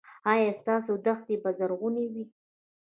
ایا 0.31 0.49
ستاسو 0.59 0.91
دښتې 1.05 1.35
به 1.41 1.49
زرغونې 1.57 2.05
وي؟ 2.13 2.25